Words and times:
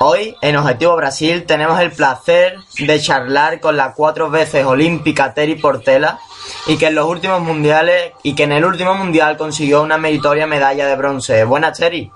Hoy, 0.00 0.36
en 0.42 0.56
Objetivo 0.56 0.94
Brasil, 0.94 1.44
tenemos 1.44 1.80
el 1.80 1.90
placer 1.90 2.56
de 2.78 3.00
charlar 3.00 3.58
con 3.58 3.76
la 3.76 3.94
cuatro 3.94 4.30
veces 4.30 4.64
olímpica 4.64 5.34
Terry 5.34 5.56
Portela 5.56 6.20
y 6.66 6.78
que 6.78 6.86
en 6.86 6.94
los 6.94 7.04
últimos 7.06 7.40
mundiales 7.40 8.12
y 8.22 8.36
que 8.36 8.44
en 8.44 8.52
el 8.52 8.64
último 8.64 8.94
mundial 8.94 9.36
consiguió 9.36 9.82
una 9.82 9.98
meritoria 9.98 10.46
medalla 10.46 10.86
de 10.86 10.94
bronce. 10.94 11.42
Buenas, 11.42 11.76
Terry. 11.76 12.12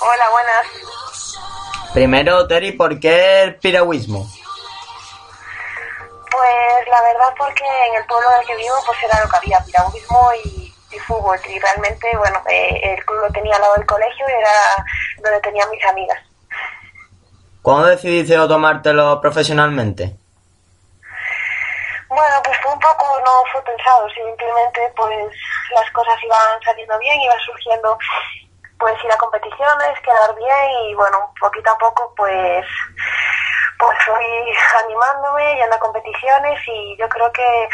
Hola, 0.00 0.30
buenas. 0.30 0.66
Primero, 1.92 2.46
Terry, 2.46 2.72
¿por 2.72 2.98
qué 2.98 3.42
el 3.42 3.56
piragüismo? 3.56 4.26
Pues 6.30 6.88
la 6.88 7.02
verdad 7.02 7.34
porque 7.36 7.64
en 7.88 7.96
el 7.96 8.06
pueblo 8.06 8.26
en 8.32 8.40
el 8.40 8.46
que 8.46 8.56
vivo 8.56 8.76
pues 8.86 8.98
era 9.02 9.22
lo 9.22 9.28
que 9.28 9.36
había, 9.36 9.62
piragüismo 9.66 10.30
y, 10.44 10.74
y 10.92 10.98
fútbol. 11.00 11.38
Y 11.46 11.58
realmente, 11.58 12.16
bueno, 12.16 12.42
eh, 12.48 12.80
el 12.84 13.04
club 13.04 13.20
lo 13.20 13.30
tenía 13.32 13.56
al 13.56 13.60
lado 13.60 13.74
del 13.74 13.86
colegio 13.86 14.24
y 14.26 14.32
era 14.32 14.86
donde 15.22 15.40
tenía 15.40 15.66
mis 15.66 15.84
amigas. 15.84 16.29
¿Cuándo 17.62 17.88
decidiste 17.88 18.36
tomártelo 18.48 19.20
profesionalmente? 19.20 20.16
Bueno, 22.08 22.36
pues 22.42 22.56
fue 22.62 22.72
un 22.72 22.80
poco, 22.80 23.04
no 23.20 23.30
fue 23.52 23.62
pensado, 23.62 24.08
simplemente 24.08 24.80
pues 24.96 25.30
las 25.74 25.90
cosas 25.92 26.16
iban 26.24 26.62
saliendo 26.64 26.98
bien, 26.98 27.20
iban 27.20 27.38
surgiendo 27.40 27.98
pues 28.78 28.94
ir 29.04 29.12
a 29.12 29.16
competiciones, 29.18 30.00
quedar 30.00 30.34
bien 30.36 30.70
y 30.88 30.94
bueno, 30.94 31.32
poquito 31.38 31.70
a 31.70 31.78
poco 31.78 32.14
pues 32.16 32.66
pues 33.78 33.98
fui 34.04 34.54
animándome, 34.84 35.56
yendo 35.56 35.76
a 35.76 35.80
competiciones 35.80 36.58
y 36.66 36.96
yo 36.98 37.08
creo 37.10 37.30
que 37.32 37.68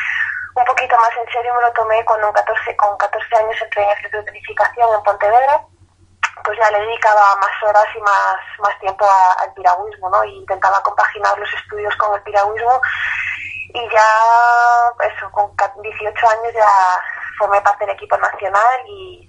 un 0.57 0.64
poquito 0.64 0.97
más 0.97 1.11
en 1.17 1.33
serio 1.33 1.55
me 1.55 1.62
lo 1.62 1.73
tomé 1.73 2.05
cuando 2.05 2.33
14, 2.33 2.77
con 2.77 2.97
14 2.98 3.37
años 3.37 3.57
entré 3.62 3.83
en 3.84 3.91
el 4.05 4.11
de 4.11 4.23
planificación 4.23 4.89
en 4.95 5.03
Pontevedra 5.03 5.62
pues 6.45 6.59
ya 6.59 6.70
le 6.70 6.87
dedicaba 6.87 7.37
más 7.37 7.62
horas 7.62 7.87
y 7.97 8.01
más, 8.01 8.37
más 8.61 8.79
tiempo 8.81 9.06
al 9.41 9.53
piragüismo, 9.55 10.11
¿no? 10.11 10.25
Y 10.25 10.37
intentaba 10.39 10.83
compaginar 10.83 11.39
los 11.39 11.53
estudios 11.55 11.95
con 11.97 12.15
el 12.15 12.23
piragüismo 12.23 12.81
y 13.75 13.81
ya, 13.91 15.12
eso, 15.12 15.31
con 15.31 15.51
18 15.83 16.29
años 16.29 16.55
ya 16.55 16.67
formé 17.39 17.61
parte 17.61 17.84
del 17.84 17.95
equipo 17.95 18.17
nacional 18.17 18.81
y, 18.89 19.27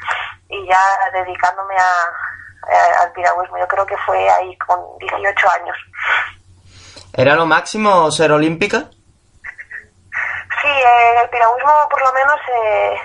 y 0.50 0.68
ya 0.68 0.80
dedicándome 1.14 1.76
a, 1.76 3.02
al 3.02 3.12
piragüismo. 3.12 3.58
Yo 3.58 3.68
creo 3.68 3.86
que 3.86 3.98
fue 4.06 4.30
ahí 4.30 4.58
con 4.60 4.80
18 5.00 5.48
años. 5.62 5.78
¿Era 7.14 7.36
lo 7.36 7.46
máximo 7.46 8.12
ser 8.12 8.32
olímpica? 8.32 8.90
Sí, 10.62 10.68
en 10.68 11.18
el 11.22 11.30
piragüismo 11.30 11.88
por 11.90 12.02
lo 12.02 12.14
menos 12.14 12.40
eh, 12.50 12.96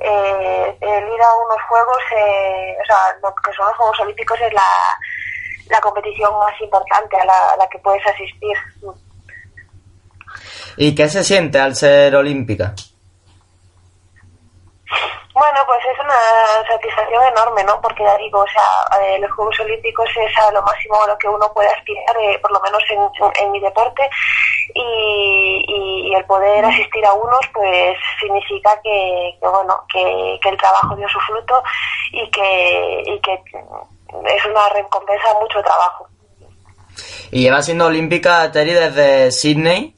eh, 0.00 0.78
el 0.80 1.04
ir 1.08 1.22
a 1.22 1.34
unos 1.34 1.62
juegos, 1.68 2.02
eh, 2.16 2.76
o 2.82 2.84
sea, 2.84 2.96
lo 3.22 3.34
que 3.34 3.52
son 3.52 3.66
los 3.66 3.76
Juegos 3.76 4.00
Olímpicos 4.00 4.40
es 4.40 4.52
la, 4.52 4.62
la 5.70 5.80
competición 5.80 6.36
más 6.38 6.60
importante 6.60 7.16
a 7.20 7.24
la, 7.24 7.50
a 7.52 7.56
la 7.56 7.68
que 7.68 7.78
puedes 7.78 8.04
asistir. 8.06 8.56
¿Y 10.76 10.94
qué 10.94 11.08
se 11.08 11.24
siente 11.24 11.58
al 11.58 11.74
ser 11.74 12.14
olímpica? 12.16 12.74
Bueno, 15.34 15.58
pues 15.66 15.80
es 15.92 15.98
una 15.98 16.68
satisfacción 16.68 17.24
enorme, 17.24 17.64
¿no? 17.64 17.80
Porque 17.80 18.04
ya 18.04 18.16
digo, 18.18 18.38
o 18.38 18.46
sea, 18.46 19.02
eh, 19.02 19.18
los 19.18 19.30
Juegos 19.32 19.58
Olímpicos 19.58 20.08
es 20.16 20.38
a 20.38 20.52
lo 20.52 20.62
máximo 20.62 21.02
a 21.02 21.08
lo 21.08 21.18
que 21.18 21.26
uno 21.26 21.52
puede 21.52 21.68
aspirar, 21.70 22.16
eh, 22.20 22.38
por 22.40 22.52
lo 22.52 22.60
menos 22.60 22.80
en, 22.88 23.00
en, 23.40 23.50
mi 23.50 23.58
deporte, 23.58 24.08
y, 24.74 25.64
y, 25.66 26.14
el 26.14 26.24
poder 26.26 26.64
asistir 26.64 27.04
a 27.04 27.12
unos, 27.12 27.40
pues 27.52 27.96
significa 28.20 28.70
que, 28.82 29.36
que 29.40 29.48
bueno, 29.48 29.74
que, 29.92 30.38
que, 30.40 30.48
el 30.48 30.56
trabajo 30.56 30.94
dio 30.96 31.08
su 31.08 31.18
fruto 31.20 31.62
y 32.12 32.30
que, 32.30 33.02
y 33.06 33.20
que 33.20 33.32
es 33.32 34.46
una 34.46 34.68
recompensa 34.70 35.28
de 35.28 35.40
mucho 35.40 35.62
trabajo. 35.62 36.06
Y 37.30 37.42
lleva 37.42 37.62
siendo 37.62 37.86
olímpica, 37.86 38.50
Terry, 38.52 38.72
desde 38.72 39.32
Sydney. 39.32 39.96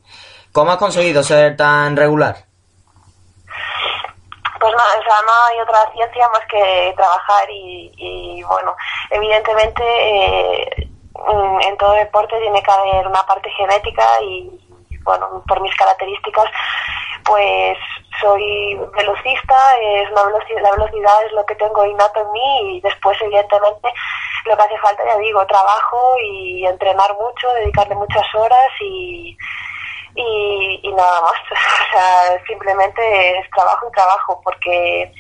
¿Cómo 0.52 0.70
has 0.72 0.78
conseguido 0.78 1.22
ser 1.22 1.56
tan 1.56 1.96
regular? 1.96 2.46
pues 4.58 4.72
no, 4.72 4.78
o 4.78 5.02
sea, 5.04 5.22
no 5.22 5.32
hay 5.48 5.60
otra 5.60 5.92
ciencia 5.92 6.28
más 6.30 6.40
que 6.50 6.92
trabajar 6.96 7.48
y, 7.50 7.92
y 7.96 8.42
bueno, 8.42 8.74
evidentemente 9.10 9.82
eh, 9.84 10.88
en 11.60 11.76
todo 11.76 11.92
deporte 11.92 12.38
tiene 12.40 12.62
que 12.62 12.70
haber 12.70 13.06
una 13.06 13.22
parte 13.26 13.50
genética 13.50 14.04
y, 14.22 14.50
bueno, 15.02 15.42
por 15.46 15.60
mis 15.60 15.74
características, 15.76 16.46
pues 17.24 17.78
soy 18.20 18.78
velocista, 18.96 19.56
es 19.80 20.10
una 20.10 20.24
velocidad, 20.24 20.62
la 20.62 20.70
velocidad 20.72 21.26
es 21.26 21.32
lo 21.32 21.44
que 21.46 21.54
tengo 21.56 21.84
innato 21.84 22.20
en 22.20 22.32
mí 22.32 22.76
y 22.76 22.80
después 22.80 23.16
evidentemente 23.20 23.92
lo 24.44 24.56
que 24.56 24.62
hace 24.62 24.78
falta, 24.78 25.04
ya 25.04 25.18
digo, 25.18 25.44
trabajo 25.46 26.14
y 26.22 26.64
entrenar 26.66 27.12
mucho, 27.14 27.52
dedicarle 27.54 27.94
muchas 27.96 28.26
horas 28.34 28.70
y 28.80 29.36
y, 30.16 30.80
y 30.82 30.92
nada 30.92 31.20
más. 31.20 31.38
O 31.86 31.98
sea, 31.98 32.44
simplemente 32.46 33.38
es 33.38 33.50
trabajo 33.50 33.86
y 33.88 33.92
trabajo, 33.92 34.40
porque 34.44 35.12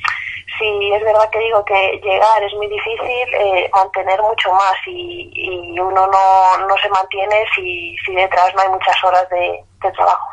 si 0.58 0.92
es 0.92 1.02
verdad 1.02 1.28
que 1.30 1.38
digo 1.38 1.64
que 1.64 2.00
llegar 2.02 2.42
es 2.42 2.52
muy 2.54 2.66
difícil, 2.68 3.34
eh, 3.34 3.70
mantener 3.72 4.20
mucho 4.22 4.52
más 4.52 4.74
y, 4.86 5.30
y 5.34 5.78
uno 5.78 6.06
no, 6.06 6.66
no, 6.66 6.76
se 6.78 6.88
mantiene 6.88 7.44
si, 7.54 7.96
si 8.04 8.14
detrás 8.14 8.54
no 8.54 8.62
hay 8.62 8.68
muchas 8.68 9.04
horas 9.04 9.28
de, 9.30 9.64
de 9.82 9.92
trabajo. 9.92 10.28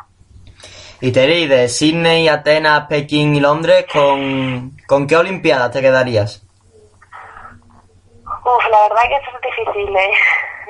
Y 1.00 1.12
Terry, 1.12 1.46
de 1.46 1.68
Sydney, 1.68 2.28
Atenas, 2.28 2.86
Pekín 2.86 3.34
y 3.34 3.40
Londres, 3.40 3.86
¿con, 3.92 4.72
¿con 4.86 5.06
qué 5.06 5.16
Olimpiadas 5.16 5.70
te 5.70 5.82
quedarías? 5.82 6.42
Uf, 8.24 8.68
la 8.70 8.88
verdad 8.88 9.02
que 9.08 9.16
es 9.16 9.56
difícil 9.56 9.96
eh, 9.96 10.10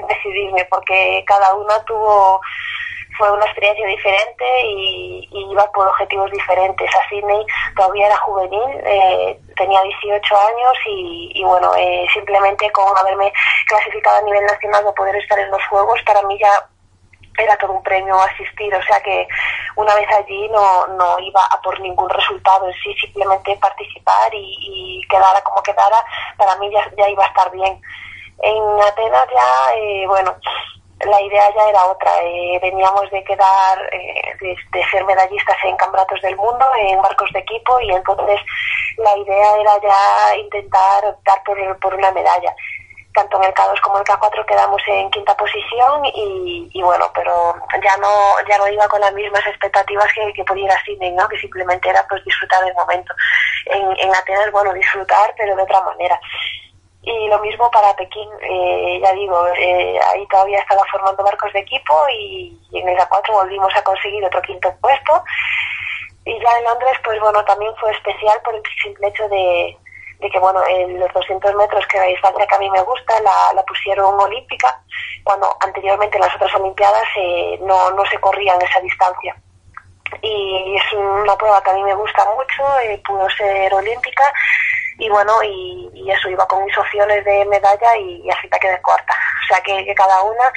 decidirme 0.09 0.67
porque 0.71 1.25
cada 1.27 1.55
una 1.55 1.79
tuvo 1.85 2.41
fue 3.17 3.31
una 3.31 3.45
experiencia 3.45 3.87
diferente 3.87 4.45
y, 4.67 5.29
iba 5.51 5.71
por 5.73 5.87
objetivos 5.87 6.31
diferentes. 6.33 6.91
A 6.95 7.09
Sydney 7.09 7.47
todavía 7.77 8.07
era 8.07 8.17
juvenil, 8.19 8.81
eh, 8.85 9.39
tenía 9.57 9.81
18 9.83 10.37
años 10.37 10.73
y, 10.87 11.33
y 11.35 11.45
bueno, 11.45 11.73
eh, 11.77 12.07
simplemente 12.13 12.71
con 12.73 12.97
haberme 12.99 13.33
clasificado 13.69 14.19
a 14.19 14.23
nivel 14.23 14.45
nacional 14.47 14.85
de 14.85 14.93
poder 14.93 15.17
estar 15.17 15.39
en 15.39 15.51
los 15.51 15.65
Juegos, 15.69 16.01
para 16.05 16.23
mí 16.23 16.39
ya 16.41 16.69
era 17.39 17.57
todo 17.57 17.73
un 17.73 17.83
premio 17.83 18.17
asistir, 18.21 18.75
o 18.75 18.83
sea 18.83 19.01
que 19.01 19.27
una 19.77 19.95
vez 19.95 20.09
allí 20.17 20.49
no, 20.49 20.87
no 20.89 21.19
iba 21.19 21.45
a 21.47 21.61
por 21.63 21.79
ningún 21.81 22.09
resultado 22.09 22.67
en 22.67 22.75
sí, 22.75 22.95
simplemente 22.95 23.57
participar 23.57 24.33
y, 24.33 24.57
y 24.61 25.09
quedara 25.09 25.41
como 25.43 25.63
quedara, 25.63 26.05
para 26.37 26.57
mí 26.57 26.71
ya, 26.71 26.89
ya 26.97 27.09
iba 27.09 27.25
a 27.25 27.29
estar 27.29 27.51
bien. 27.51 27.81
En 28.43 28.81
Atenas 28.83 29.27
ya, 29.33 29.75
eh, 29.77 30.07
bueno, 30.07 30.35
la 31.07 31.21
idea 31.21 31.45
ya 31.55 31.69
era 31.69 31.85
otra. 31.87 32.11
Eh, 32.23 32.59
veníamos 32.63 33.11
de 33.11 33.23
quedar, 33.25 33.79
eh, 33.93 34.37
de, 34.41 34.57
de, 34.73 34.85
ser 34.91 35.05
medallistas 35.05 35.57
en 35.65 35.77
campeonatos 35.77 36.21
del 36.23 36.37
mundo, 36.37 36.67
en 36.79 37.01
barcos 37.03 37.31
de 37.33 37.41
equipo, 37.41 37.81
y 37.81 37.91
entonces 37.91 38.41
la 38.97 39.17
idea 39.17 39.57
era 39.61 39.81
ya 39.83 40.37
intentar 40.37 41.07
optar 41.07 41.43
por, 41.45 41.79
por 41.81 41.95
una 41.95 42.11
medalla. 42.13 42.55
Tanto 43.13 43.37
en 43.39 43.45
el 43.45 43.55
K2 43.55 43.81
como 43.81 43.97
en 43.97 44.01
el 44.01 44.07
K4 44.07 44.45
quedamos 44.45 44.83
en 44.89 45.11
quinta 45.11 45.37
posición 45.37 46.05
y, 46.07 46.69
y, 46.73 46.83
bueno, 46.83 47.09
pero 47.15 47.55
ya 47.81 47.97
no 47.99 48.35
ya 48.49 48.59
no 48.59 48.67
iba 48.67 48.89
con 48.89 49.01
las 49.01 49.13
mismas 49.15 49.47
expectativas 49.47 50.09
que, 50.35 50.43
pudiera 50.43 50.77
Sydney, 50.85 51.13
¿no? 51.13 51.29
que 51.29 51.39
simplemente 51.39 51.89
era 51.89 52.05
pues 52.09 52.25
disfrutar 52.25 52.65
del 52.65 52.75
momento. 52.75 53.15
En, 53.67 53.83
en 54.01 54.15
Atenas, 54.15 54.51
bueno, 54.51 54.73
disfrutar, 54.73 55.33
pero 55.39 55.55
de 55.55 55.63
otra 55.63 55.81
manera 55.83 56.21
y 57.07 57.29
lo 57.29 57.39
mismo 57.41 57.71
para 57.71 57.95
Pekín, 57.97 58.29
eh, 58.41 58.99
ya 59.03 59.13
digo, 59.13 59.47
eh, 59.59 59.99
ahí 60.13 60.27
todavía 60.29 60.59
estaba 60.59 60.83
formando 60.91 61.23
barcos 61.23 61.53
de 61.53 61.61
equipo 61.61 61.95
y, 62.11 62.59
y 62.71 62.79
en 62.79 62.89
el 62.89 62.99
A4 62.99 63.31
volvimos 63.31 63.75
a 63.77 63.85
conseguir 63.85 64.25
otro 64.25 64.41
quinto 64.43 64.73
puesto. 64.81 65.23
Y 66.25 66.33
ya 66.41 66.59
en 66.59 66.65
Londres, 66.65 66.97
pues 67.05 67.21
bueno, 67.21 67.45
también 67.45 67.73
fue 67.79 67.91
especial 67.93 68.41
por 68.43 68.55
el 68.55 68.63
simple 68.83 69.09
hecho 69.09 69.29
de, 69.29 69.77
que, 70.31 70.39
bueno, 70.39 70.65
en 70.67 70.99
los 70.99 71.13
200 71.13 71.55
metros, 71.57 71.87
que 71.89 71.99
la 71.99 72.05
distancia 72.05 72.47
que 72.47 72.55
a 72.55 72.59
mí 72.59 72.71
me 72.71 72.81
gusta, 72.83 73.21
la, 73.21 73.53
la 73.55 73.63
pusieron 73.65 74.19
olímpica, 74.19 74.81
cuando 75.23 75.55
anteriormente 75.61 76.17
en 76.17 76.23
las 76.23 76.35
otras 76.35 76.55
Olimpiadas 76.55 77.07
eh, 77.19 77.59
no, 77.61 77.91
no 77.91 78.07
se 78.07 78.19
corría 78.19 78.55
en 78.55 78.63
esa 78.63 78.81
distancia. 78.81 79.37
Y 80.23 80.77
es 80.77 80.93
una 80.95 81.37
prueba 81.37 81.63
que 81.63 81.71
a 81.71 81.75
mí 81.75 81.83
me 81.83 81.95
gusta 81.95 82.25
mucho, 82.35 82.81
eh, 82.81 83.03
pudo 83.07 83.29
ser 83.31 83.75
olímpica 83.75 84.33
y 84.99 85.09
bueno, 85.09 85.43
y, 85.43 85.91
y, 85.95 86.11
eso 86.11 86.29
iba 86.29 86.47
con 86.47 86.65
mis 86.65 86.77
opciones 86.79 87.25
de 87.25 87.45
medalla 87.47 87.97
y, 87.97 88.23
y 88.25 88.31
así 88.31 88.49
me 88.51 88.59
quedé 88.59 88.81
corta. 88.81 89.15
O 89.43 89.47
sea 89.49 89.61
que, 89.63 89.85
que, 89.85 89.95
cada 89.95 90.23
una 90.23 90.53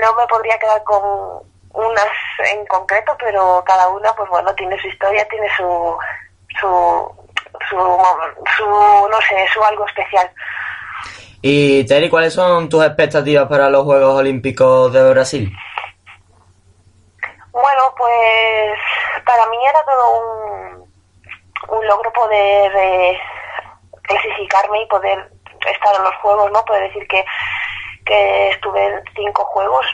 no 0.00 0.14
me 0.14 0.26
podría 0.26 0.58
quedar 0.58 0.82
con, 0.84 1.42
unas 1.72 2.08
en 2.52 2.66
concreto, 2.66 3.16
pero 3.18 3.62
cada 3.66 3.88
una, 3.88 4.12
pues 4.14 4.28
bueno, 4.30 4.54
tiene 4.54 4.78
su 4.80 4.88
historia, 4.88 5.26
tiene 5.28 5.48
su, 5.56 5.96
su, 6.60 7.12
su, 7.68 7.76
su 8.56 9.08
no 9.08 9.20
sé, 9.28 9.46
su 9.52 9.62
algo 9.62 9.86
especial. 9.86 10.30
Y 11.40 11.86
Terry, 11.86 12.10
¿cuáles 12.10 12.34
son 12.34 12.68
tus 12.68 12.84
expectativas 12.84 13.46
para 13.48 13.70
los 13.70 13.84
Juegos 13.84 14.16
Olímpicos 14.16 14.92
de 14.92 15.10
Brasil? 15.10 15.52
Bueno, 17.52 17.94
pues 17.96 18.78
para 19.24 19.46
mí 19.46 19.58
era 19.68 19.84
todo 19.84 20.20
un, 20.20 21.78
un 21.78 21.86
logro 21.86 22.12
poder 22.12 22.72
eh, 22.76 23.20
clasificarme 24.08 24.82
y 24.82 24.86
poder 24.86 25.30
estar 25.72 25.94
en 25.96 26.02
los 26.02 26.14
Juegos, 26.16 26.50
¿no? 26.50 26.64
Poder 26.64 26.88
decir 26.88 27.06
que, 27.06 27.24
que 28.04 28.50
estuve 28.50 28.84
en 28.84 29.02
cinco 29.14 29.44
Juegos 29.44 29.86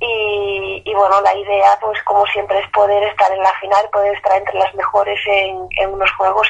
y, 0.00 0.82
y, 0.84 0.94
bueno, 0.94 1.20
la 1.22 1.34
idea, 1.34 1.78
pues 1.80 2.02
como 2.02 2.26
siempre, 2.26 2.58
es 2.58 2.68
poder 2.70 3.02
estar 3.04 3.30
en 3.32 3.42
la 3.42 3.52
final, 3.60 3.88
poder 3.90 4.14
estar 4.14 4.36
entre 4.36 4.58
las 4.58 4.74
mejores 4.74 5.18
en, 5.26 5.66
en 5.78 5.94
unos 5.94 6.10
juegos. 6.12 6.48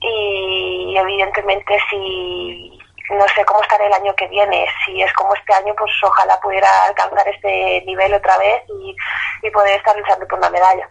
Y 0.00 0.94
evidentemente, 0.96 1.78
si 1.88 2.78
no 3.10 3.26
sé 3.28 3.44
cómo 3.44 3.62
estará 3.62 3.86
el 3.86 3.92
año 3.92 4.14
que 4.14 4.28
viene, 4.28 4.66
si 4.84 5.00
es 5.00 5.12
como 5.14 5.34
este 5.34 5.54
año, 5.54 5.74
pues 5.78 5.90
ojalá 6.02 6.38
pudiera 6.40 6.68
alcanzar 6.88 7.26
este 7.28 7.82
nivel 7.86 8.12
otra 8.14 8.36
vez 8.38 8.62
y, 8.68 8.94
y 9.42 9.50
poder 9.50 9.78
estar 9.78 9.96
luchando 9.96 10.26
por 10.26 10.38
una 10.38 10.50
medalla. 10.50 10.88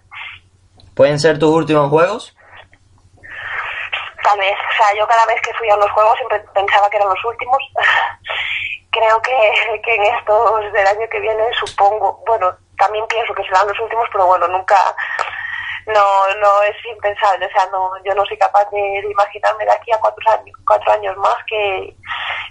¿Pueden 0.95 1.19
ser 1.19 1.37
tus 1.39 1.49
últimos 1.49 1.89
juegos? 1.89 2.35
Vez, 4.37 4.55
o 4.55 4.83
sea, 4.83 4.95
yo 4.95 5.07
cada 5.07 5.25
vez 5.25 5.41
que 5.41 5.53
fui 5.53 5.69
a 5.69 5.75
los 5.75 5.89
juegos 5.91 6.15
siempre 6.17 6.39
pensaba 6.53 6.89
que 6.89 6.97
eran 6.97 7.09
los 7.09 7.25
últimos. 7.25 7.57
creo 8.91 9.21
que, 9.21 9.81
que 9.83 9.95
en 9.95 10.03
estos 10.15 10.73
del 10.73 10.87
año 10.87 11.07
que 11.09 11.19
viene 11.19 11.43
supongo, 11.53 12.23
bueno, 12.25 12.55
también 12.77 13.05
pienso 13.07 13.33
que 13.33 13.43
serán 13.43 13.67
los 13.67 13.79
últimos, 13.79 14.07
pero 14.11 14.25
bueno, 14.25 14.47
nunca, 14.47 14.77
no, 15.85 16.33
no 16.39 16.63
es 16.63 16.75
impensable, 16.85 17.45
o 17.45 17.49
sea, 17.51 17.65
no, 17.71 17.91
yo 18.03 18.13
no 18.15 18.25
soy 18.25 18.37
capaz 18.37 18.69
de, 18.71 18.99
imaginarme 19.09 19.65
de 19.65 19.71
aquí 19.71 19.91
a 19.91 19.99
cuatro 19.99 20.31
años, 20.31 20.57
cuatro 20.65 20.91
años 20.93 21.17
más 21.17 21.37
que, 21.47 21.95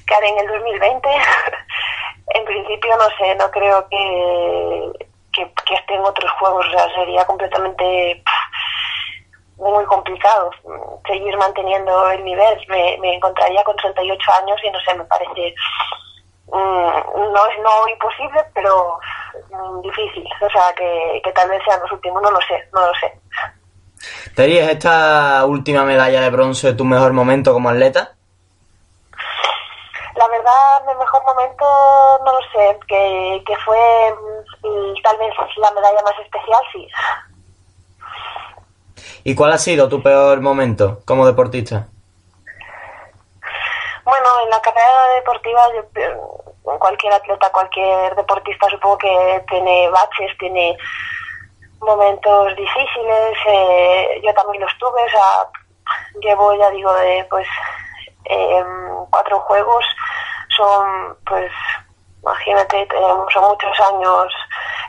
que 0.07 0.15
haré 0.15 0.29
en 0.29 0.39
el 0.39 0.49
2020. 0.49 1.09
en 2.35 2.45
principio, 2.45 2.97
no 2.97 3.09
sé, 3.17 3.35
no 3.37 3.51
creo 3.51 3.89
que, 3.89 4.93
que, 5.33 5.53
que 5.67 5.75
esté 5.75 5.95
en 5.95 6.05
otros 6.05 6.31
juegos, 6.33 6.67
o 6.67 6.71
sea, 6.71 6.95
sería 6.95 7.25
completamente 7.25 8.23
muy 9.59 9.85
complicado 9.85 10.51
seguir 11.07 11.37
manteniendo 11.37 12.11
el 12.11 12.25
nivel. 12.25 12.59
Me, 12.69 12.97
me 12.99 13.15
encontraría 13.15 13.63
con 13.65 13.77
38 13.77 14.33
años 14.43 14.59
y 14.65 14.71
no 14.71 14.81
sé, 14.81 14.95
me 14.95 15.05
parece 15.05 15.55
Mm, 16.51 17.33
no 17.33 17.47
es 17.47 17.59
no 17.63 17.89
imposible, 17.91 18.43
pero 18.55 18.99
mm, 19.51 19.81
difícil. 19.83 20.27
O 20.41 20.51
sea, 20.51 20.73
que, 20.75 21.21
que, 21.23 21.33
tal 21.33 21.49
vez 21.51 21.63
sean 21.65 21.81
los 21.81 21.93
últimos, 21.93 22.23
no 22.23 22.31
lo 22.31 22.41
sé, 22.41 22.69
no 22.73 22.87
lo 22.87 22.93
sé. 22.95 23.21
¿Teri, 24.35 24.59
es 24.59 24.69
esta 24.69 25.45
última 25.45 25.85
medalla 25.85 26.21
de 26.21 26.31
bronce 26.31 26.73
tu 26.73 26.85
mejor 26.85 27.13
momento 27.13 27.53
como 27.53 27.69
atleta? 27.69 28.15
La 30.15 30.27
verdad, 30.29 30.87
mi 30.87 30.95
mejor 30.95 31.23
momento, 31.25 31.65
no 32.25 32.33
lo 32.33 32.41
sé, 32.53 32.79
que, 32.89 33.43
que 33.47 33.57
fue 33.59 33.79
mm, 34.63 35.03
tal 35.03 35.19
vez 35.19 35.35
la 35.59 35.71
medalla 35.73 36.03
más 36.03 36.19
especial, 36.19 36.63
sí. 36.73 36.89
¿Y 39.29 39.35
cuál 39.35 39.53
ha 39.53 39.59
sido 39.59 39.91
tu 39.91 40.03
peor 40.03 40.41
momento 40.41 41.01
como 41.05 41.27
deportista? 41.27 41.87
Bueno, 44.03 44.27
en 44.43 44.49
la 44.49 44.59
carrera 44.63 45.15
deportiva, 45.17 45.61
yo, 45.75 46.79
cualquier 46.79 47.13
atleta, 47.13 47.53
cualquier 47.53 48.17
deportista 48.17 48.71
supongo 48.71 48.97
que 48.97 49.45
tiene 49.51 49.91
baches, 49.91 50.31
tiene 50.39 50.79
momentos 51.79 52.57
difíciles. 52.57 53.39
Eh, 53.49 54.23
yo 54.25 54.33
también 54.33 54.63
los 54.63 54.73
tuve, 54.79 55.05
o 55.05 55.11
sea, 55.11 55.47
llevo, 56.23 56.55
ya 56.55 56.71
digo, 56.71 56.91
de 56.95 57.27
pues 57.29 57.47
eh, 58.31 58.65
cuatro 59.11 59.41
juegos. 59.41 59.85
Son, 60.57 61.19
pues, 61.27 61.53
imagínate, 62.23 62.89
son 63.33 63.45
muchos 63.45 63.81
años 63.93 64.33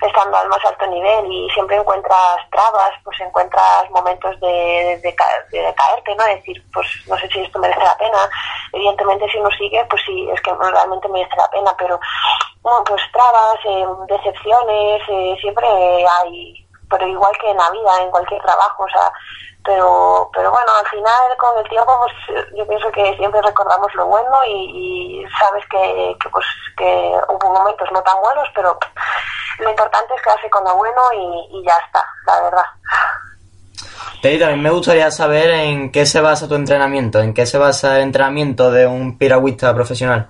estando 0.01 0.37
al 0.37 0.47
más 0.47 0.63
alto 0.65 0.87
nivel 0.87 1.31
y 1.31 1.49
siempre 1.51 1.75
encuentras 1.75 2.37
trabas, 2.51 2.91
pues 3.03 3.19
encuentras 3.19 3.89
momentos 3.91 4.39
de, 4.39 4.99
de, 5.03 5.15
caerte, 5.15 6.15
¿no? 6.15 6.23
decir, 6.23 6.63
pues 6.73 6.87
no 7.07 7.17
sé 7.17 7.27
si 7.27 7.41
esto 7.41 7.59
merece 7.59 7.83
la 7.83 7.97
pena. 7.97 8.29
Evidentemente 8.73 9.29
si 9.29 9.37
uno 9.37 9.49
sigue, 9.51 9.85
pues 9.89 10.01
sí, 10.05 10.29
es 10.33 10.41
que 10.41 10.53
realmente 10.53 11.09
merece 11.09 11.35
la 11.35 11.49
pena, 11.49 11.75
pero 11.77 11.99
bueno, 12.61 12.83
pues 12.85 13.01
trabas, 13.11 13.57
eh, 13.65 13.85
decepciones, 14.07 15.01
eh, 15.09 15.37
siempre 15.41 15.67
hay, 15.67 16.67
pero 16.89 17.07
igual 17.07 17.37
que 17.39 17.49
en 17.49 17.57
la 17.57 17.69
vida, 17.71 18.01
en 18.01 18.11
cualquier 18.11 18.41
trabajo, 18.41 18.83
o 18.83 18.89
sea, 18.89 19.11
pero 19.63 20.29
pero 20.33 20.51
bueno 20.51 20.71
al 20.79 20.87
final 20.87 21.37
con 21.37 21.57
el 21.57 21.69
tiempo 21.69 21.99
pues 21.99 22.43
yo 22.55 22.67
pienso 22.67 22.91
que 22.91 23.15
siempre 23.17 23.41
recordamos 23.41 23.93
lo 23.95 24.05
bueno 24.05 24.43
y, 24.45 25.23
y 25.23 25.25
sabes 25.37 25.63
que, 25.69 26.15
que, 26.21 26.29
pues 26.29 26.45
que 26.77 27.13
hubo 27.27 27.53
momentos 27.53 27.89
no 27.91 28.01
tan 28.03 28.19
buenos 28.21 28.47
pero 28.55 28.77
lo 29.59 29.69
importante 29.69 30.13
es 30.15 30.21
quedarse 30.21 30.49
con 30.49 30.63
lo 30.63 30.75
bueno 30.75 31.01
y, 31.13 31.57
y 31.59 31.65
ya 31.65 31.77
está 31.85 32.03
la 32.25 32.41
verdad 32.41 32.65
Teddy, 34.21 34.39
también 34.39 34.61
me 34.61 34.69
gustaría 34.69 35.09
saber 35.11 35.49
en 35.49 35.91
qué 35.91 36.05
se 36.05 36.19
basa 36.19 36.47
tu 36.47 36.55
entrenamiento, 36.55 37.21
en 37.21 37.33
qué 37.33 37.45
se 37.45 37.57
basa 37.57 37.95
el 37.95 38.03
entrenamiento 38.03 38.69
de 38.69 38.85
un 38.85 39.17
piragüista 39.17 39.73
profesional. 39.73 40.27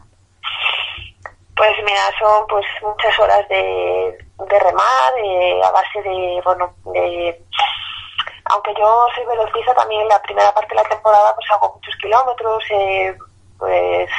Pues 1.56 1.72
mira, 1.84 2.02
son 2.20 2.46
pues 2.48 2.66
muchas 2.84 3.18
horas 3.20 3.48
de, 3.50 4.18
de 4.48 4.60
remar, 4.60 5.14
de, 5.16 5.62
a 5.64 5.72
base 5.72 6.02
de, 6.04 6.42
bueno, 6.46 6.72
de 6.94 7.44
aunque 8.50 8.74
yo 8.78 9.08
soy 9.16 9.26
velocista 9.26 9.74
también 9.74 10.08
la 10.08 10.22
primera 10.22 10.52
parte 10.54 10.70
de 10.70 10.82
la 10.82 10.90
temporada 10.90 11.34
pues 11.36 11.50
hago 11.52 11.74
muchos 11.76 11.96
kilómetros 12.02 12.64
eh, 12.72 13.18
pues 13.58 14.10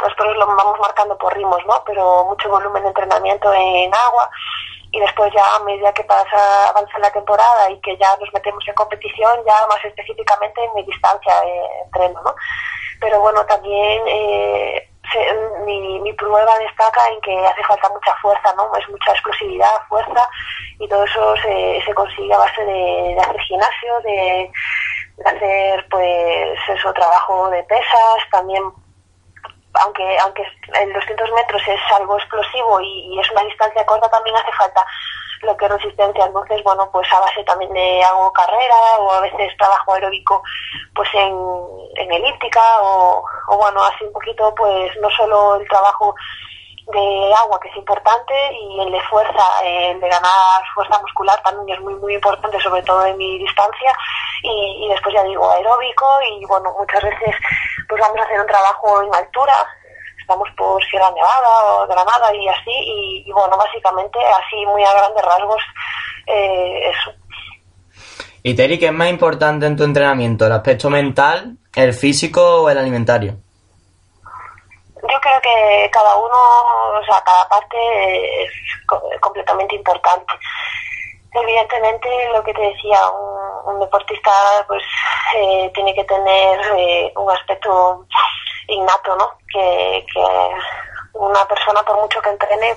nosotros 0.00 0.36
lo 0.36 0.46
vamos 0.46 0.78
marcando 0.80 1.16
por 1.18 1.34
ritmos 1.34 1.64
no 1.66 1.82
pero 1.84 2.24
mucho 2.24 2.48
volumen 2.48 2.82
de 2.82 2.88
entrenamiento 2.88 3.52
en 3.52 3.92
agua. 3.94 4.30
Y 4.94 5.00
después 5.00 5.32
ya 5.32 5.56
a 5.56 5.64
medida 5.64 5.92
que 5.94 6.04
pasa 6.04 6.68
avanza 6.68 6.98
la 6.98 7.10
temporada 7.10 7.70
y 7.70 7.80
que 7.80 7.96
ya 7.96 8.14
nos 8.20 8.30
metemos 8.34 8.62
en 8.68 8.74
competición 8.74 9.32
ya 9.46 9.66
más 9.66 9.82
específicamente 9.84 10.62
en 10.62 10.74
mi 10.74 10.82
distancia 10.84 11.32
eh, 11.46 11.82
entreno 11.86 12.20
no 12.22 12.34
pero 13.00 13.18
bueno 13.20 13.44
también 13.46 14.02
eh, 14.06 14.91
se, 15.12 15.34
mi, 15.64 16.00
mi 16.00 16.12
prueba 16.14 16.58
destaca 16.58 17.08
en 17.08 17.20
que 17.20 17.46
hace 17.46 17.62
falta 17.64 17.88
mucha 17.90 18.14
fuerza, 18.16 18.54
¿no? 18.56 18.74
Es 18.76 18.88
mucha 18.88 19.12
explosividad, 19.12 19.86
fuerza, 19.88 20.28
y 20.78 20.88
todo 20.88 21.04
eso 21.04 21.36
se, 21.36 21.82
se 21.84 21.94
consigue 21.94 22.32
a 22.34 22.38
base 22.38 22.64
de, 22.64 23.16
hacer 23.20 23.40
gimnasio, 23.40 24.00
de, 24.00 24.50
hacer, 25.24 25.86
pues, 25.90 26.58
eso, 26.68 26.92
trabajo 26.92 27.50
de 27.50 27.62
pesas, 27.64 28.30
también, 28.30 28.62
aunque, 29.74 30.18
aunque 30.24 30.42
en 30.74 30.92
200 30.92 31.32
metros 31.32 31.62
es 31.66 31.80
algo 31.98 32.18
explosivo 32.18 32.80
y 32.80 33.18
es 33.20 33.30
una 33.30 33.44
distancia 33.44 33.86
corta, 33.86 34.10
también 34.10 34.36
hace 34.36 34.52
falta 34.52 34.84
lo 35.42 35.56
que 35.56 35.66
es 35.66 35.72
resistencia. 35.72 36.24
Entonces, 36.24 36.62
bueno, 36.64 36.88
pues 36.92 37.06
a 37.12 37.20
base 37.20 37.42
también 37.44 37.72
de 37.72 38.02
hago 38.02 38.32
carrera 38.32 38.98
o 39.00 39.12
a 39.12 39.20
veces 39.20 39.56
trabajo 39.58 39.94
aeróbico 39.94 40.42
pues 40.94 41.08
en, 41.14 41.34
en 41.96 42.12
elíptica 42.12 42.62
o, 42.82 43.24
bueno, 43.56 43.82
así 43.84 44.04
un 44.04 44.12
poquito 44.12 44.54
pues 44.54 44.90
no 45.00 45.10
solo 45.10 45.56
el 45.56 45.68
trabajo 45.68 46.14
de 46.92 47.34
agua 47.40 47.60
que 47.60 47.68
es 47.68 47.76
importante 47.76 48.34
y 48.52 48.80
el 48.80 48.92
de 48.92 49.00
fuerza, 49.02 49.44
el 49.64 50.00
de 50.00 50.08
ganar 50.08 50.62
fuerza 50.74 51.00
muscular 51.00 51.40
también 51.42 51.78
es 51.78 51.84
muy 51.84 51.94
muy 51.94 52.14
importante, 52.14 52.60
sobre 52.60 52.82
todo 52.82 53.06
en 53.06 53.16
mi 53.16 53.38
distancia 53.38 53.96
y, 54.42 54.84
y 54.84 54.88
después 54.88 55.14
ya 55.14 55.22
digo 55.22 55.48
aeróbico 55.50 56.06
y 56.28 56.44
bueno, 56.46 56.74
muchas 56.76 57.02
veces 57.02 57.36
pues 57.88 58.00
vamos 58.00 58.18
a 58.18 58.24
hacer 58.24 58.40
un 58.40 58.46
trabajo 58.46 59.02
en 59.02 59.14
altura 59.14 59.54
estamos 60.22 60.48
por 60.56 60.82
Sierra 60.86 61.10
Nevada 61.10 61.74
o 61.74 61.86
Granada 61.86 62.34
y 62.34 62.48
así, 62.48 62.70
y, 62.70 63.24
y 63.26 63.32
bueno, 63.32 63.56
básicamente 63.56 64.18
así 64.18 64.64
muy 64.66 64.82
a 64.82 64.94
grandes 64.94 65.24
rasgos 65.24 65.62
eh, 66.26 66.90
eso. 66.90 67.12
¿Y 68.44 68.54
Teri, 68.54 68.78
qué 68.78 68.86
es 68.86 68.92
más 68.92 69.08
importante 69.08 69.66
en 69.66 69.76
tu 69.76 69.84
entrenamiento? 69.84 70.46
¿El 70.46 70.52
aspecto 70.52 70.90
mental, 70.90 71.56
el 71.76 71.92
físico 71.92 72.62
o 72.62 72.70
el 72.70 72.78
alimentario? 72.78 73.36
Yo 74.96 75.20
creo 75.20 75.40
que 75.40 75.90
cada 75.92 76.16
uno, 76.16 76.36
o 77.00 77.04
sea, 77.04 77.22
cada 77.24 77.48
parte 77.48 78.44
es 78.44 78.52
completamente 79.20 79.76
importante. 79.76 80.32
Evidentemente, 81.34 82.08
lo 82.32 82.42
que 82.42 82.52
te 82.52 82.62
decía, 82.62 82.98
un, 83.10 83.74
un 83.74 83.80
deportista 83.80 84.30
pues 84.66 84.82
eh, 85.36 85.70
tiene 85.74 85.94
que 85.94 86.04
tener 86.04 86.60
eh, 86.76 87.12
un 87.16 87.30
aspecto 87.30 88.06
innato, 88.74 89.16
¿no? 89.16 89.38
Que, 89.52 90.04
que 90.12 90.20
una 91.14 91.46
persona 91.46 91.82
por 91.82 92.00
mucho 92.00 92.20
que 92.20 92.30
entrene, 92.30 92.76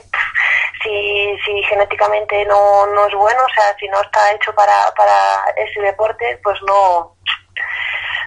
si, 0.84 1.38
si 1.46 1.64
genéticamente 1.64 2.46
no, 2.46 2.86
no 2.88 3.08
es 3.08 3.16
bueno, 3.16 3.42
o 3.44 3.54
sea, 3.54 3.76
si 3.80 3.88
no 3.88 4.02
está 4.02 4.32
hecho 4.34 4.54
para, 4.54 4.92
para 4.96 5.46
ese 5.56 5.82
deporte, 5.82 6.40
pues 6.44 6.60
no, 6.64 7.16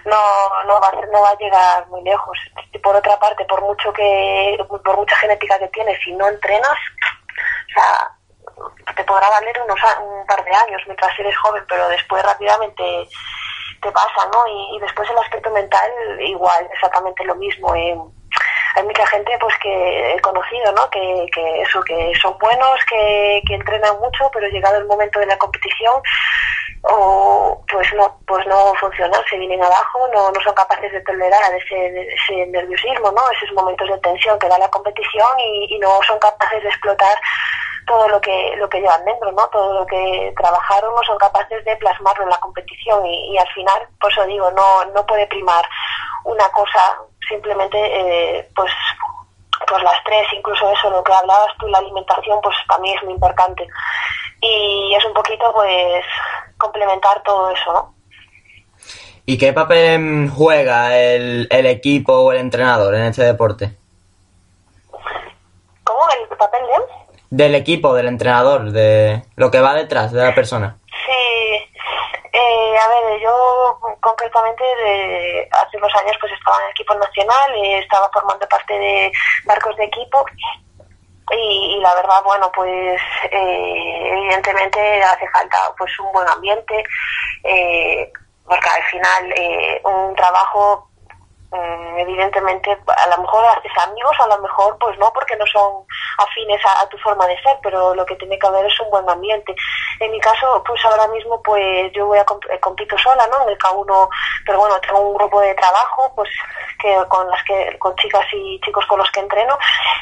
no, 0.05 0.63
no, 0.65 0.79
va, 0.79 0.91
no 1.11 1.21
va 1.21 1.29
a 1.29 1.37
llegar 1.37 1.87
muy 1.87 2.01
lejos. 2.03 2.37
Y 2.71 2.79
por 2.79 2.95
otra 2.95 3.17
parte, 3.19 3.45
por 3.45 3.61
mucho 3.61 3.91
que, 3.93 4.57
por 4.67 4.97
mucha 4.97 5.15
genética 5.17 5.59
que 5.59 5.67
tienes, 5.69 5.99
si 6.03 6.11
no 6.13 6.27
entrenas, 6.27 6.77
o 7.69 7.73
sea, 7.73 8.11
te 8.95 9.03
podrá 9.03 9.29
valer 9.29 9.61
unos 9.63 9.79
un 10.01 10.25
par 10.25 10.43
de 10.43 10.51
años 10.51 10.81
mientras 10.85 11.17
eres 11.19 11.37
joven, 11.37 11.63
pero 11.67 11.87
después 11.89 12.23
rápidamente 12.23 13.07
te 13.81 13.91
pasa, 13.91 14.29
¿no? 14.33 14.43
Y, 14.47 14.79
después 14.79 15.09
el 15.09 15.17
aspecto 15.17 15.49
mental 15.51 15.91
igual, 16.19 16.67
exactamente 16.73 17.23
lo 17.25 17.35
mismo. 17.35 17.73
Eh, 17.75 17.97
hay 18.75 18.83
mucha 18.83 19.05
gente 19.07 19.31
pues 19.39 19.55
que 19.61 20.13
he 20.13 20.19
conocido, 20.21 20.71
¿no? 20.73 20.89
Que, 20.89 21.25
que 21.33 21.61
eso, 21.61 21.81
que 21.81 22.13
son 22.21 22.37
buenos, 22.37 22.79
que, 22.89 23.41
que 23.47 23.55
entrenan 23.55 23.99
mucho, 23.99 24.29
pero 24.31 24.47
llegado 24.47 24.77
el 24.77 24.85
momento 24.85 25.19
de 25.19 25.25
la 25.25 25.37
competición 25.37 26.01
o 26.81 27.61
pues 27.69 27.93
no 27.93 28.17
pues 28.25 28.45
no 28.47 28.73
funcionan, 28.75 29.21
se 29.29 29.37
vienen 29.37 29.61
abajo, 29.61 30.07
no, 30.13 30.31
no 30.31 30.41
son 30.41 30.53
capaces 30.53 30.91
de 30.91 31.01
tolerar 31.01 31.53
ese, 31.53 32.07
ese 32.13 32.45
nerviosismo, 32.47 33.11
¿no? 33.11 33.21
esos 33.31 33.53
momentos 33.53 33.89
de 33.89 33.97
tensión 33.99 34.39
que 34.39 34.47
da 34.47 34.57
la 34.57 34.69
competición 34.69 35.27
y, 35.39 35.75
y 35.75 35.79
no 35.79 35.99
son 36.07 36.17
capaces 36.19 36.63
de 36.63 36.69
explotar 36.69 37.17
todo 37.89 38.07
lo 38.07 38.21
que 38.21 38.53
lo 38.57 38.69
que 38.69 38.79
llevan 38.79 39.03
dentro, 39.03 39.31
¿no? 39.31 39.47
Todo 39.47 39.79
lo 39.79 39.85
que 39.87 40.31
trabajaron 40.37 40.93
no 40.93 41.01
son 41.03 41.17
capaces 41.17 41.65
de 41.65 41.75
plasmarlo 41.77 42.23
en 42.23 42.29
la 42.29 42.39
competición 42.39 43.03
y, 43.05 43.35
al 43.35 43.47
final, 43.49 43.87
por 43.99 44.11
eso 44.11 44.23
digo, 44.27 44.51
no 44.51 44.85
no 44.93 45.03
puede 45.07 45.25
primar 45.25 45.67
una 46.23 46.47
cosa 46.49 46.79
simplemente, 47.27 47.77
eh, 47.79 48.49
pues 48.55 48.71
pues 49.67 49.83
las 49.83 50.03
tres, 50.05 50.25
incluso 50.33 50.71
eso, 50.71 50.89
lo 50.89 51.03
que 51.03 51.13
hablabas 51.13 51.51
tú, 51.59 51.67
la 51.67 51.79
alimentación, 51.79 52.39
pues 52.41 52.55
también 52.67 52.97
es 52.97 53.03
muy 53.03 53.13
importante. 53.13 53.67
Y 54.41 54.95
es 54.95 55.05
un 55.05 55.13
poquito, 55.13 55.51
pues, 55.53 56.05
complementar 56.57 57.21
todo 57.23 57.51
eso, 57.51 57.73
¿no? 57.73 57.93
¿Y 59.25 59.37
qué 59.37 59.51
papel 59.51 60.31
juega 60.33 60.97
el, 60.97 61.47
el 61.51 61.65
equipo 61.65 62.13
o 62.13 62.31
el 62.31 62.39
entrenador 62.39 62.95
en 62.95 63.03
este 63.03 63.23
deporte? 63.23 63.75
¿Cómo? 65.83 65.99
¿El 66.09 66.37
papel 66.37 66.61
de? 66.65 67.18
Del 67.29 67.55
equipo, 67.55 67.93
del 67.93 68.07
entrenador, 68.07 68.71
de 68.71 69.23
lo 69.35 69.51
que 69.51 69.61
va 69.61 69.73
detrás 69.73 70.11
de 70.11 70.23
la 70.23 70.33
persona. 70.33 70.77
Sí, 70.87 71.79
eh, 72.33 72.77
a 72.77 72.87
ver, 72.87 73.21
yo 73.21 73.79
concretamente 73.99 74.63
de, 74.63 75.49
hace 75.51 75.77
unos 75.77 75.93
años 75.95 76.15
pues 76.19 76.33
estaba 76.33 76.57
en 76.57 76.65
el 76.65 76.71
equipo 76.71 76.95
nacional, 76.95 77.57
y 77.57 77.73
estaba 77.73 78.09
formando 78.11 78.47
parte 78.47 78.73
de 78.73 79.11
barcos 79.45 79.75
de 79.77 79.85
equipo 79.85 80.25
y, 81.31 81.79
la 81.79 81.93
verdad, 81.93 82.23
bueno, 82.25 82.51
pues 82.55 82.99
eh, 83.31 84.09
evidentemente 84.11 85.03
hace 85.03 85.27
falta 85.29 85.57
pues 85.77 85.91
un 85.99 86.11
buen 86.11 86.27
ambiente, 86.27 86.83
eh, 87.43 88.11
porque 88.45 88.67
al 88.67 88.83
final 88.85 89.33
un 89.83 90.15
trabajo 90.15 90.89
Mm, 91.51 91.97
evidentemente 91.97 92.69
a 92.71 93.09
lo 93.09 93.23
mejor 93.23 93.43
haces 93.57 93.71
amigos, 93.77 94.15
a 94.19 94.27
lo 94.27 94.39
mejor 94.39 94.77
pues 94.79 94.95
no, 94.99 95.11
porque 95.11 95.35
no 95.35 95.45
son 95.47 95.83
afines 96.19 96.61
a, 96.65 96.87
tu 96.89 96.97
forma 96.97 97.25
de 97.27 97.41
ser, 97.41 97.57
pero 97.61 97.95
lo 97.95 98.05
que 98.05 98.15
tiene 98.15 98.37
que 98.37 98.47
haber 98.47 98.65
es 98.65 98.79
un 98.79 98.89
buen 98.89 99.09
ambiente. 99.09 99.55
En 99.99 100.11
mi 100.11 100.19
caso, 100.19 100.63
pues 100.65 100.83
ahora 100.85 101.07
mismo 101.07 101.41
pues 101.41 101.91
yo 101.93 102.05
voy 102.07 102.17
a 102.17 102.25
eh, 102.51 102.59
compito 102.59 102.97
sola, 102.97 103.27
¿no? 103.27 103.43
En 103.43 103.49
el 103.49 103.57
K1, 103.57 104.09
pero 104.45 104.59
bueno, 104.59 104.79
tengo 104.81 104.99
un 104.99 105.17
grupo 105.17 105.41
de 105.41 105.55
trabajo, 105.55 106.11
pues 106.15 106.29
que 106.79 106.95
con 107.07 107.29
las 107.29 107.43
que 107.43 107.77
con 107.79 107.95
chicas 107.95 108.25
y 108.33 108.59
chicos 108.61 108.85
con 108.85 108.99
los 108.99 109.11
que 109.11 109.19
entreno 109.19 109.57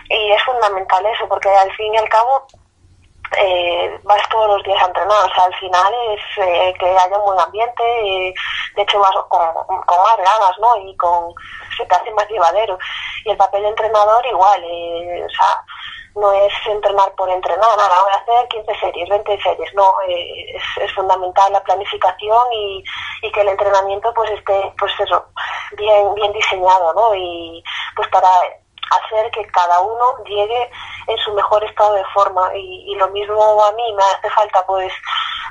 y 0.09 0.31
es 0.31 0.43
fundamental 0.43 1.05
eso, 1.05 1.27
porque 1.27 1.49
al 1.49 1.71
fin 1.75 1.93
y 1.93 1.97
al 1.97 2.09
cabo 2.09 2.47
eh, 3.35 3.99
vas 4.03 4.21
todos 4.29 4.47
los 4.47 4.63
días 4.63 4.81
a 4.81 4.87
entrenar, 4.87 5.29
o 5.29 5.33
sea, 5.33 5.45
al 5.45 5.55
final 5.55 5.93
es 6.13 6.45
eh, 6.45 6.73
que 6.79 6.85
haya 6.85 7.17
un 7.17 7.25
buen 7.25 7.39
ambiente, 7.39 7.83
eh, 7.83 8.33
de 8.75 8.81
hecho 8.81 8.99
vas 8.99 9.11
con, 9.27 9.39
más 9.39 10.17
ganas, 10.17 10.57
¿no? 10.59 10.77
Y 10.77 10.95
con, 10.95 11.33
se 11.75 11.85
te 11.85 11.95
hace 11.95 12.11
más 12.11 12.27
llevadero. 12.29 12.77
Y 13.25 13.31
el 13.31 13.37
papel 13.37 13.63
de 13.63 13.69
entrenador 13.69 14.25
igual, 14.25 14.63
eh, 14.63 15.25
o 15.25 15.29
sea, 15.29 15.63
no 16.17 16.31
es 16.31 16.53
entrenar 16.65 17.13
por 17.15 17.29
entrenar, 17.29 17.69
ahora 17.79 18.01
voy 18.03 18.11
a 18.13 18.17
hacer 18.17 18.47
15 18.49 18.79
series, 18.79 19.09
20 19.09 19.41
series, 19.41 19.73
no, 19.73 19.93
es, 20.07 20.63
es, 20.81 20.93
fundamental 20.93 21.51
la 21.51 21.63
planificación 21.63 22.53
y, 22.53 22.83
que 23.31 23.41
el 23.41 23.49
entrenamiento 23.49 24.11
pues 24.13 24.31
esté, 24.31 24.73
pues 24.79 24.91
eso, 24.99 25.25
bien, 25.77 26.13
bien 26.15 26.31
diseñado, 26.33 26.93
¿no? 26.93 27.13
Y 27.13 27.63
pues 27.95 28.07
para 28.09 28.29
hacer 28.89 29.29
que 29.31 29.45
cada 29.47 29.79
uno 29.81 30.23
llegue 30.25 30.71
en 31.07 31.17
su 31.17 31.33
mejor 31.33 31.63
estado 31.63 31.93
de 31.93 32.05
forma. 32.13 32.55
Y, 32.55 32.95
lo 32.95 33.07
mismo 33.09 33.63
a 33.63 33.71
mí 33.73 33.93
me 33.93 34.03
hace 34.03 34.29
falta 34.31 34.65
pues 34.65 34.91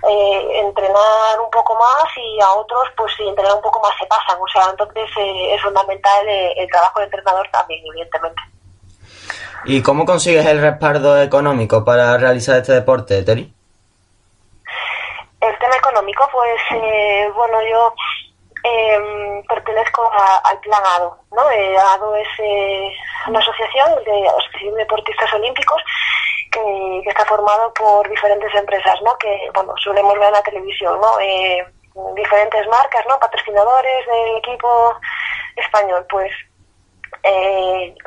eh, 0.09 0.61
entrenar 0.61 1.41
un 1.41 1.51
poco 1.51 1.75
más 1.77 2.05
y 2.17 2.41
a 2.41 2.51
otros 2.55 2.89
pues 2.97 3.13
si 3.17 3.29
entrenar 3.29 3.55
un 3.55 3.63
poco 3.63 3.81
más 3.81 3.93
se 3.99 4.07
pasan. 4.07 4.41
O 4.41 4.49
sea 4.49 4.71
entonces 4.71 5.09
eh, 5.17 5.55
es 5.55 5.63
fundamental 5.63 6.29
eh, 6.29 6.55
el 6.57 6.69
trabajo 6.69 6.99
de 7.01 7.05
entrenador 7.05 7.49
también 7.53 7.85
evidentemente 7.87 8.43
¿Y 9.65 9.83
cómo 9.83 10.05
consigues 10.05 10.47
el 10.47 10.61
respaldo 10.61 11.21
económico 11.21 11.85
para 11.85 12.17
realizar 12.19 12.59
este 12.59 12.73
deporte, 12.73 13.23
Teri? 13.23 13.53
El 15.41 15.59
tema 15.59 15.77
económico, 15.77 16.29
pues, 16.33 17.35
bueno, 17.35 17.59
yo 17.69 17.95
eh, 18.67 19.43
pertenezco 19.49 20.11
al 20.45 20.59
Plan 20.61 20.83
ADO. 20.97 21.19
¿no? 21.33 21.51
Eh, 21.51 21.77
ADO 21.77 22.17
es 22.17 22.29
eh, 22.39 22.93
una 23.29 23.39
asociación 23.39 23.91
de, 24.05 24.73
deportistas 24.77 25.33
olímpicos 25.35 25.83
que, 26.51 27.03
está 27.07 27.25
formado 27.25 27.73
por 27.75 28.09
diferentes 28.09 28.53
empresas, 28.55 29.01
¿no? 29.03 29.17
que 29.19 29.51
bueno, 29.55 29.73
solemos 29.83 30.15
ver 30.15 30.29
en 30.29 30.33
la 30.33 30.43
televisión, 30.43 31.01
¿no? 31.01 31.21
Eh, 31.21 31.65
diferentes 32.15 32.67
marcas, 32.69 33.05
¿no? 33.09 33.19
patrocinadores 33.19 34.07
del 34.07 34.37
equipo 34.39 34.95
español. 35.57 36.05
Pues 36.11 36.33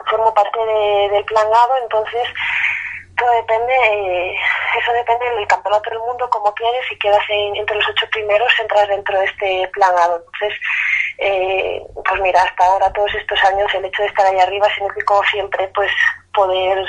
formo 0.10 0.34
parte 0.34 0.60
del 0.60 1.25
Plan 1.25 1.48
ADO, 1.48 1.78
entonces 1.84 2.28
todo 3.20 3.32
depende, 3.32 3.74
eh, 3.74 4.36
eso 4.82 4.94
depende 4.94 5.30
del 5.36 5.48
campeonato 5.48 5.89
del 5.89 6.00
mundo, 6.00 6.30
como 6.30 6.54
quieres, 6.54 6.86
si 6.88 6.98
quedas 6.98 7.24
entre 7.30 7.75
los 7.75 7.89
ocho 7.89 8.06
primeros, 8.12 8.51
entras 8.60 8.88
dentro 8.88 9.20
de 9.20 9.25
este 9.25 9.70
planado. 9.74 10.18
Entonces, 10.18 10.60
eh, 11.18 11.84
pues 11.94 12.22
mira, 12.22 12.42
hasta 12.42 12.66
ahora, 12.66 12.92
todos 12.94 13.13
estos 13.13 13.44
años, 13.44 13.74
el 13.74 13.86
hecho 13.86 14.01
de 14.04 14.08
estar 14.08 14.25
ahí 14.25 14.39
arriba 14.39 14.74
significó 14.74 15.22
siempre, 15.25 15.68
pues, 15.75 15.92
poder 16.34 16.86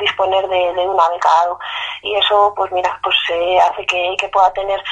disponer 0.00 0.48
de, 0.48 0.72
de 0.74 0.88
un 0.88 0.96
becado. 0.96 1.58
Y 2.02 2.14
eso, 2.16 2.54
pues 2.56 2.72
mira, 2.72 2.98
pues 3.02 3.16
eh, 3.30 3.58
hace 3.60 3.84
que 3.86 4.28
pueda 4.32 4.52
tener 4.52 4.82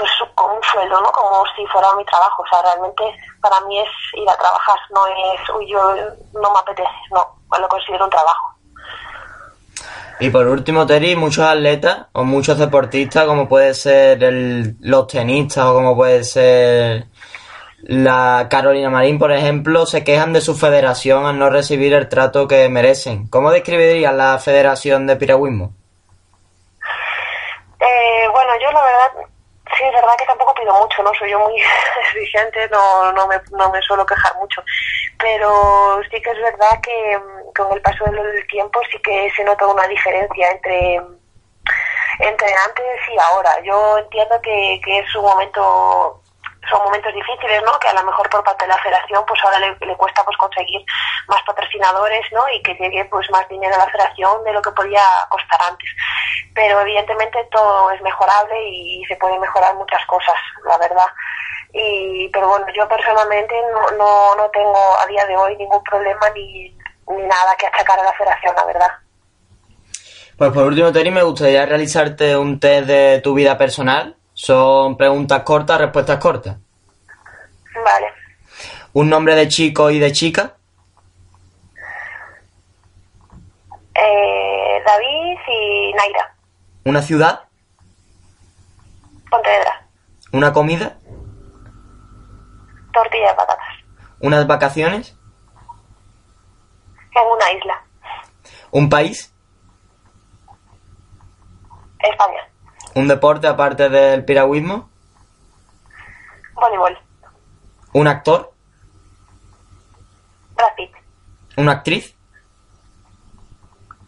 pues 0.00 0.10
un 0.20 0.62
sueldo, 0.72 1.00
¿no? 1.00 1.12
Como 1.12 1.44
si 1.54 1.66
fuera 1.66 1.88
mi 1.96 2.04
trabajo. 2.04 2.42
O 2.42 2.46
sea, 2.46 2.62
realmente 2.62 3.04
para 3.40 3.60
mí 3.60 3.78
es 3.78 3.88
ir 4.14 4.28
a 4.28 4.36
trabajar, 4.36 4.78
no 4.90 5.06
es, 5.06 5.50
uy, 5.54 5.70
yo 5.70 5.94
no 6.40 6.52
me 6.52 6.58
apetece, 6.58 6.88
no, 7.10 7.36
lo 7.58 7.68
considero 7.68 8.04
un 8.04 8.10
trabajo. 8.10 8.54
Y 10.18 10.28
por 10.30 10.46
último, 10.46 10.86
Terry, 10.86 11.16
muchos 11.16 11.44
atletas 11.44 12.06
o 12.12 12.24
muchos 12.24 12.58
deportistas, 12.58 13.26
como 13.26 13.48
puede 13.48 13.72
ser 13.74 14.22
el, 14.22 14.76
los 14.80 15.06
tenistas 15.06 15.64
o 15.64 15.74
como 15.74 15.96
puede 15.96 16.24
ser 16.24 17.06
la 17.82 18.46
Carolina 18.50 18.90
Marín, 18.90 19.18
por 19.18 19.32
ejemplo, 19.32 19.86
se 19.86 20.04
quejan 20.04 20.34
de 20.34 20.42
su 20.42 20.54
federación 20.54 21.24
al 21.24 21.38
no 21.38 21.48
recibir 21.48 21.94
el 21.94 22.08
trato 22.10 22.46
que 22.46 22.68
merecen. 22.68 23.28
¿Cómo 23.28 23.50
describirías 23.50 24.14
la 24.14 24.38
Federación 24.38 25.06
de 25.06 25.16
Piragüismo? 25.16 25.72
Eh, 27.80 28.28
bueno, 28.30 28.52
yo 28.62 28.70
la 28.72 28.82
verdad, 28.82 29.29
sí, 29.76 29.84
es 29.84 29.92
verdad 29.92 30.16
que 30.18 30.26
tampoco 30.26 30.54
pido 30.54 30.74
mucho, 30.74 31.02
¿no? 31.02 31.12
Soy 31.14 31.30
yo 31.30 31.38
muy 31.40 31.54
exigente, 32.02 32.68
no, 32.68 33.12
no, 33.12 33.26
me, 33.26 33.40
no 33.52 33.70
me 33.70 33.80
suelo 33.82 34.04
quejar 34.06 34.34
mucho. 34.36 34.62
Pero 35.18 36.00
sí 36.10 36.20
que 36.20 36.30
es 36.30 36.40
verdad 36.40 36.80
que 36.82 37.20
con 37.56 37.72
el 37.72 37.82
paso 37.82 38.04
del 38.04 38.46
tiempo 38.46 38.80
sí 38.90 38.98
que 39.02 39.30
se 39.36 39.44
nota 39.44 39.66
una 39.66 39.86
diferencia 39.86 40.50
entre 40.50 41.00
entre 42.20 42.48
antes 42.66 43.08
y 43.12 43.18
ahora. 43.18 43.50
Yo 43.62 43.98
entiendo 43.98 44.40
que, 44.42 44.80
que 44.84 44.98
es 44.98 45.14
un 45.16 45.22
momento 45.22 46.19
son 46.70 46.82
momentos 46.84 47.12
difíciles, 47.12 47.62
¿no? 47.64 47.78
Que 47.78 47.88
a 47.88 47.94
lo 47.94 48.04
mejor 48.04 48.28
por 48.30 48.44
parte 48.44 48.64
de 48.64 48.68
la 48.68 48.78
federación, 48.78 49.24
pues 49.26 49.40
ahora 49.44 49.58
le, 49.58 49.96
cuesta 49.96 50.24
pues 50.24 50.36
conseguir 50.36 50.84
más 51.28 51.42
patrocinadores, 51.44 52.24
¿no? 52.32 52.42
Y 52.54 52.62
que 52.62 52.74
llegue 52.74 53.04
pues 53.06 53.28
más 53.30 53.48
dinero 53.48 53.74
a 53.74 53.78
la 53.78 53.90
federación 53.90 54.44
de 54.44 54.52
lo 54.52 54.62
que 54.62 54.70
podía 54.72 55.02
costar 55.28 55.60
antes. 55.68 55.88
Pero 56.54 56.80
evidentemente 56.80 57.38
todo 57.50 57.90
es 57.90 58.00
mejorable 58.02 58.56
y 58.68 59.04
se 59.06 59.16
puede 59.16 59.38
mejorar 59.38 59.74
muchas 59.74 60.04
cosas, 60.06 60.36
la 60.64 60.78
verdad. 60.78 61.06
Y, 61.72 62.28
pero 62.30 62.48
bueno, 62.48 62.66
yo 62.74 62.88
personalmente 62.88 63.54
no, 63.72 63.96
no, 63.96 64.34
no 64.36 64.50
tengo 64.50 64.98
a 64.98 65.06
día 65.06 65.24
de 65.26 65.36
hoy 65.36 65.56
ningún 65.56 65.82
problema 65.84 66.30
ni, 66.30 66.76
ni 67.08 67.22
nada 67.22 67.56
que 67.58 67.66
achacar 67.66 67.98
a 68.00 68.04
la 68.04 68.12
federación, 68.12 68.54
la 68.56 68.64
verdad. 68.64 68.90
Pues 70.36 70.52
por 70.52 70.64
último, 70.64 70.90
Terry, 70.90 71.10
me 71.10 71.22
gustaría 71.22 71.66
realizarte 71.66 72.36
un 72.36 72.58
test 72.58 72.86
de 72.86 73.20
tu 73.22 73.34
vida 73.34 73.58
personal. 73.58 74.16
Son 74.42 74.96
preguntas 74.96 75.42
cortas, 75.42 75.78
respuestas 75.78 76.18
cortas. 76.18 76.56
Vale. 77.84 78.06
¿Un 78.94 79.10
nombre 79.10 79.34
de 79.34 79.48
chico 79.48 79.90
y 79.90 79.98
de 79.98 80.12
chica? 80.12 80.56
Eh, 83.94 84.82
David 84.86 85.38
y 85.46 85.92
Naira. 85.92 86.34
¿Una 86.86 87.02
ciudad? 87.02 87.40
Pontevedra. 89.28 89.86
¿Una 90.32 90.54
comida? 90.54 90.96
Tortilla 92.94 93.28
de 93.28 93.34
patatas. 93.34 93.74
¿Unas 94.20 94.46
vacaciones? 94.46 95.18
en 97.12 97.26
una 97.26 97.52
isla. 97.52 97.84
¿Un 98.70 98.88
país? 98.88 99.34
España. 101.98 102.49
¿Un 102.94 103.06
deporte 103.06 103.46
aparte 103.46 103.88
del 103.88 104.24
piragüismo? 104.24 104.90
Voleibol. 106.54 106.98
¿Un 107.92 108.06
actor? 108.08 108.52
Brad 110.54 110.74
Pitt. 110.76 110.90
¿Una 111.56 111.72
actriz? 111.72 112.16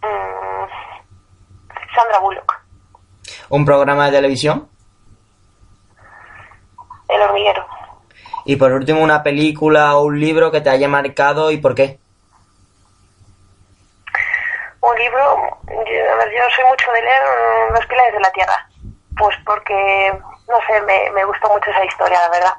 Mm, 0.03 0.67
Sandra 1.95 2.19
Bullock. 2.21 2.61
¿Un 3.51 3.65
programa 3.65 4.07
de 4.07 4.13
televisión? 4.13 4.69
El 7.09 7.23
hormiguero. 7.23 7.67
Y 8.45 8.57
por 8.57 8.73
último, 8.73 9.03
una 9.03 9.23
película 9.23 9.97
o 9.97 10.05
un 10.07 10.19
libro 10.19 10.51
que 10.51 10.61
te 10.61 10.71
haya 10.71 10.89
marcado 10.89 11.53
y 11.53 11.59
por 11.59 11.75
qué. 11.75 12.01
Un 14.81 14.99
libro, 14.99 15.61
yo, 15.69 16.13
a 16.13 16.17
ver, 16.17 16.33
yo 16.33 16.43
soy 16.57 16.65
mucho 16.69 16.91
de 16.91 17.03
leer 17.03 17.23
mm, 17.23 17.75
Los 17.75 17.87
Pilares 17.87 18.13
de 18.15 18.21
la 18.21 18.33
Tierra. 18.33 18.69
Pues 19.23 19.37
porque, 19.47 20.13
no 20.49 20.57
sé, 20.67 20.83
me, 20.85 21.13
me 21.13 21.25
gustó 21.25 21.49
mucho 21.49 21.71
esa 21.71 21.85
historia, 21.85 22.19
la 22.23 22.29
verdad. 22.29 22.55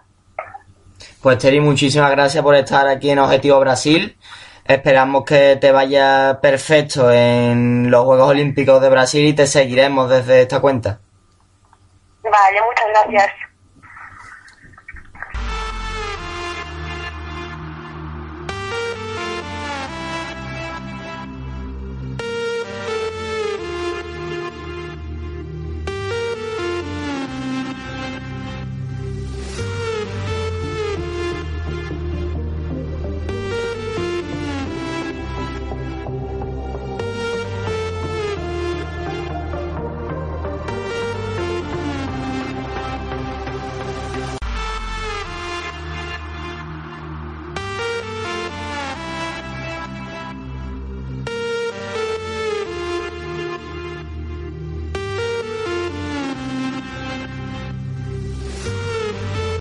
Pues 1.21 1.37
Terry, 1.37 1.59
muchísimas 1.59 2.09
gracias 2.11 2.41
por 2.41 2.55
estar 2.55 2.87
aquí 2.87 3.09
en 3.09 3.19
Objetivo 3.19 3.59
Brasil. 3.59 4.17
Esperamos 4.65 5.25
que 5.25 5.57
te 5.59 5.73
vaya 5.73 6.39
perfecto 6.41 7.11
en 7.11 7.91
los 7.91 8.05
Juegos 8.05 8.29
Olímpicos 8.29 8.81
de 8.81 8.89
Brasil 8.89 9.25
y 9.25 9.33
te 9.33 9.45
seguiremos 9.45 10.09
desde 10.09 10.43
esta 10.43 10.61
cuenta. 10.61 10.99
Vale, 12.23 12.61
muchas 12.61 12.87
gracias. 12.87 13.33